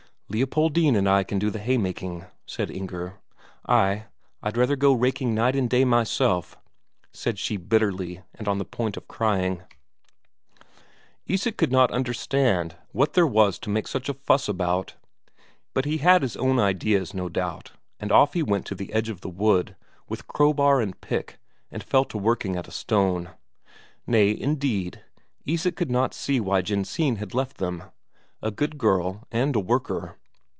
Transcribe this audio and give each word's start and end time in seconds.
"Leopoldine 0.33 0.95
and 0.95 1.09
I 1.09 1.25
can 1.25 1.39
do 1.39 1.49
the 1.49 1.59
haymaking," 1.59 2.23
said 2.45 2.71
Inger. 2.71 3.19
"Ay, 3.67 4.05
I'd 4.41 4.55
rather 4.55 4.77
go 4.77 4.93
raking 4.93 5.35
night 5.35 5.57
and 5.57 5.69
day 5.69 5.83
myself," 5.83 6.57
said 7.11 7.37
she 7.37 7.57
bitterly, 7.57 8.21
and 8.33 8.47
on 8.47 8.57
the 8.57 8.63
point 8.63 8.95
of 8.95 9.09
crying. 9.09 9.63
Isak 11.27 11.57
could 11.57 11.73
not 11.73 11.91
understand 11.91 12.77
what 12.93 13.11
there 13.11 13.27
was 13.27 13.59
to 13.59 13.69
make 13.69 13.89
such 13.89 14.07
a 14.07 14.13
fuss 14.13 14.47
about; 14.47 14.95
but 15.73 15.83
he 15.83 15.97
had 15.97 16.21
his 16.21 16.37
own 16.37 16.59
ideas, 16.59 17.13
no 17.13 17.27
doubt, 17.27 17.73
and 17.99 18.09
off 18.09 18.33
he 18.33 18.41
went 18.41 18.65
to 18.67 18.75
the 18.75 18.93
edge 18.93 19.09
of 19.09 19.19
the 19.19 19.27
wood, 19.29 19.75
with 20.07 20.27
crowbar 20.27 20.79
and 20.79 21.01
pick, 21.01 21.39
and 21.69 21.83
fell 21.83 22.05
to 22.05 22.17
working 22.17 22.55
at 22.55 22.69
a 22.69 22.71
stone. 22.71 23.31
Nay, 24.07 24.31
indeed, 24.39 25.03
Isak 25.45 25.75
could 25.75 25.91
not 25.91 26.13
see 26.13 26.39
why 26.39 26.61
Jensine 26.61 27.15
should 27.15 27.19
have 27.19 27.33
left 27.33 27.57
them; 27.57 27.83
a 28.41 28.49
good 28.49 28.77
girl, 28.77 29.27
and 29.29 29.53
a 29.57 29.59
worker. 29.59 30.15